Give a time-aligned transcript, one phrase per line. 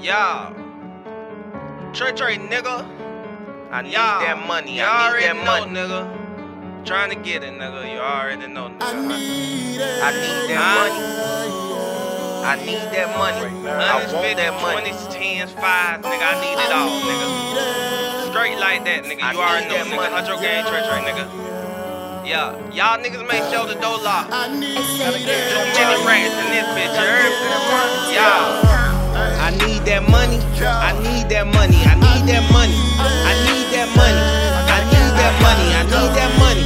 [0.00, 0.52] Yeah.
[1.92, 2.84] Trey Trey, nigga.
[3.70, 4.76] I need Y'all, that money.
[4.78, 5.72] You I need already that know, money.
[5.74, 6.84] nigga.
[6.86, 7.92] Trying to get it, nigga.
[7.92, 8.82] You already know, nigga.
[8.82, 10.02] I need it.
[10.02, 10.76] I need that Huh?
[10.86, 11.02] money.
[12.46, 13.42] I need that money.
[13.66, 14.90] I Hundreds, want that money.
[14.92, 16.22] twenties, tens, fives, nigga.
[16.22, 18.30] I need it all, nigga.
[18.30, 19.22] Straight like that, nigga.
[19.22, 19.96] I You already need know, that nigga.
[19.96, 20.14] money.
[20.14, 21.26] Hundred game, Trey Trey, nigga.
[22.24, 24.30] Yeah, y'all niggas make sure the door locked.
[24.32, 25.26] I need Too it.
[25.74, 28.14] many rats in this bitch, you heard me?
[28.14, 28.85] Yeah.
[29.16, 30.38] I need that money.
[30.60, 31.78] I need that money.
[31.86, 32.76] I need that money.
[32.76, 34.24] I need that money.
[34.68, 35.66] I need that money.
[35.72, 36.64] I need that money.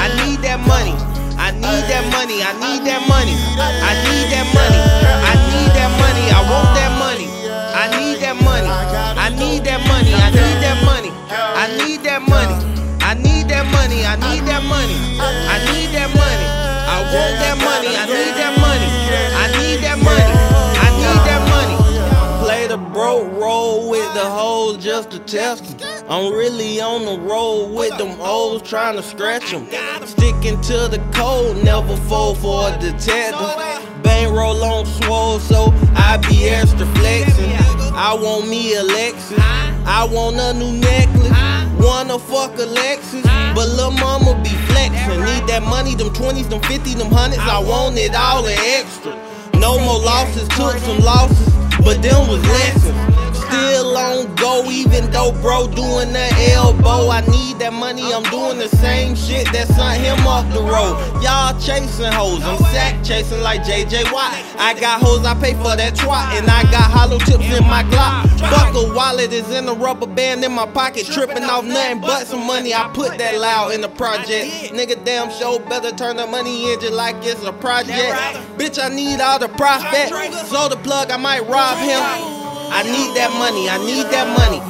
[0.00, 0.94] I need that money.
[1.36, 2.36] I need that money.
[2.40, 3.36] I need that money.
[3.60, 4.80] I need that money.
[5.28, 6.24] I need that money.
[6.30, 7.28] I want that money.
[7.74, 8.70] I need that money.
[8.70, 10.12] I need that money.
[10.14, 11.10] I need that money.
[11.30, 12.56] I need that money.
[13.00, 14.04] I need that money.
[14.06, 14.96] I need that money.
[15.20, 16.48] I need that money.
[16.90, 17.92] I want that money.
[17.96, 18.49] I need that
[22.92, 26.04] broke roll with the hoes just to test test 'em.
[26.08, 29.68] I'm really on the road with them hoes trying to scratch 'em.
[30.06, 33.56] Sticking to the code, never fall for a detective.
[34.02, 37.52] Bang roll on swole, so I be extra flexing.
[37.94, 39.38] I want me a Lexus.
[39.86, 41.32] I want a new necklace.
[41.78, 45.24] Wanna fuck a Lexus, but lil' mama be flexing.
[45.24, 47.42] Need that money, them 20s, them 50s, them hundreds.
[47.42, 49.14] I want it all and extra.
[49.54, 51.52] No more losses, took some losses,
[51.90, 52.94] but them was lessons.
[53.36, 57.10] Still on go, even though bro doing the elbow.
[57.10, 60.94] I need that money, I'm doing the same shit that sent him off the road.
[61.20, 64.38] Y'all chasing hoes, I'm sack chasing like JJ Watt.
[64.56, 67.82] I got hoes, I pay for that twat, and I got hollow tips in my
[67.90, 68.19] Glock.
[68.72, 72.46] Fuck wallet is in a rubber band in my pocket, tripping off nothing but some
[72.46, 72.72] money.
[72.74, 74.70] I put that loud in the project.
[74.72, 78.14] Nigga, damn show better turn the money engine like it's a project.
[78.58, 80.10] Bitch, I need all the prospect.
[80.46, 82.00] So the plug, I might rob him.
[82.70, 83.68] I need that money.
[83.68, 84.60] I need that money.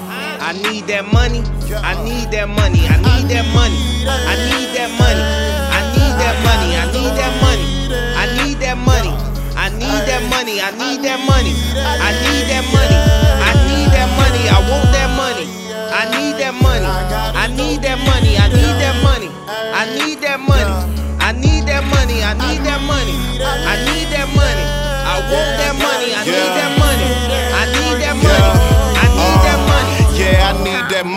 [0.40, 1.42] I need that money.
[1.76, 2.80] I need that money.
[2.88, 3.76] I need that money.
[4.16, 5.26] I need that money.
[6.72, 7.66] I need that money.
[8.16, 8.78] I need that money.
[8.78, 9.12] I need that money.
[9.56, 10.60] I need that money.
[10.60, 11.52] I need that money.
[11.76, 13.49] I need that money.
[13.92, 14.44] That money.
[14.48, 15.46] I want that money.
[15.90, 16.86] I need that money.
[16.86, 18.36] I need that money.
[18.38, 18.89] I need that money.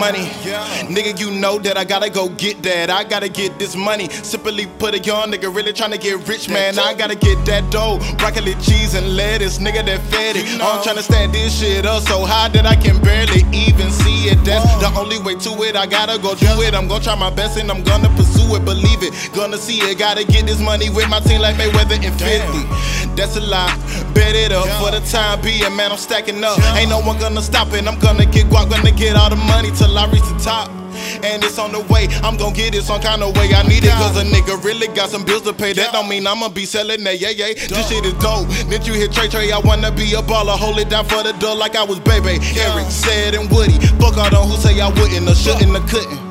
[0.04, 0.94] I need that money.
[0.94, 2.90] Nigga, you know that I gotta go get that.
[2.90, 4.10] I gotta get this money.
[4.10, 6.78] Simply put a young nigga really tryna get rich, man.
[6.78, 7.98] I gotta get that dough.
[8.18, 9.58] Broccoli, cheese, and lettuce.
[9.58, 10.44] Nigga, that fed it.
[10.60, 14.28] Oh, I'm tryna stand this shit up so high that I can barely even see
[14.28, 14.44] it.
[14.44, 15.76] That's only way to it.
[15.76, 16.74] I gotta go do it.
[16.74, 18.64] I'm gonna try my best and I'm gonna pursue it.
[18.64, 19.12] Believe it.
[19.34, 19.98] Gonna see it.
[19.98, 23.16] Gotta get this money with my team like Mayweather and 50.
[23.16, 23.74] That's a lie.
[24.14, 25.92] Bet it up for the time being, man.
[25.92, 26.58] I'm stacking up.
[26.76, 27.86] Ain't no one gonna stop it.
[27.86, 30.83] I'm gonna get guap, gonna get all the money till I reach the top.
[31.22, 33.52] And it's on the way, I'm gonna get it some kind of way.
[33.54, 35.72] I need it cause a nigga really got some bills to pay.
[35.72, 37.54] That don't mean I'ma be selling that, yeah, yeah.
[37.54, 38.48] This shit is dope.
[38.68, 39.52] Did you hit Trey Trey?
[39.52, 40.56] I wanna be a baller.
[40.58, 42.38] Hold it down for the door like I was baby.
[42.58, 43.78] Eric said and Woody.
[44.00, 46.23] Fuck all them who say I wouldn't or shouldn't or couldn't.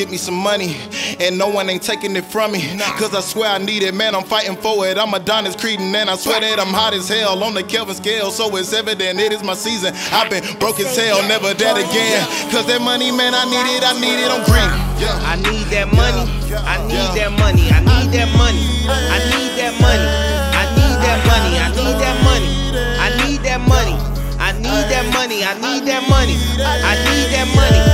[0.00, 0.80] Get me some money,
[1.20, 2.62] and no one ain't taking it from me.
[2.96, 4.14] Cause I swear I need it, man.
[4.14, 4.96] I'm fighting for it.
[4.96, 8.30] I'm Adonis Creedon, and I swear that I'm hot as hell on the Kelvin scale.
[8.30, 9.92] So it's evident it is my season.
[10.08, 12.24] I've been broke as hell, never that again.
[12.48, 14.72] Cause that money, man, I need it, I need it, I'm green.
[14.96, 15.12] Yeah.
[15.20, 16.24] I need that money.
[16.48, 17.68] I need that money.
[17.68, 18.64] I need that money.
[18.88, 20.08] I need that money.
[20.56, 21.60] I need that money.
[21.60, 22.48] I need that money.
[22.96, 24.00] I need that money.
[24.40, 25.44] I need that money.
[25.44, 26.40] I need that money.
[26.56, 27.89] I need that money.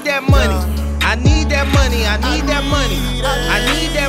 [0.00, 0.56] Need that money.
[1.02, 2.06] I need that money.
[2.06, 2.96] I need that money.
[3.22, 3.99] I need that